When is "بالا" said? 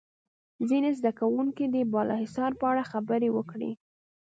1.93-2.15